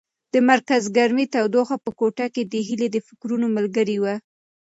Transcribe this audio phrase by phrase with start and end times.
[0.33, 4.15] د مرکز ګرمۍ تودوخه په کوټه کې د هیلې د فکرونو ملګرې وه.